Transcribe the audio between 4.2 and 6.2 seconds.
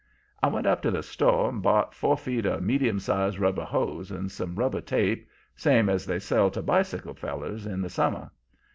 some rubber tape, same as they